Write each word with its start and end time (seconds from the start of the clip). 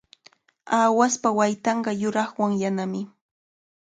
Aawaspa 0.77 1.29
waytanqa 1.37 1.91
yuraqwan 2.01 2.51
yanami. 2.61 3.01